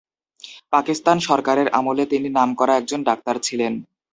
পাকিস্তান 0.73 1.17
সরকারের 1.27 1.67
আমলে 1.79 2.03
তিনি 2.05 2.27
নাম 2.29 2.49
করা 2.59 2.73
একজন 2.75 2.99
ডাক্তার 3.09 3.35
ছিলেন। 3.39 3.73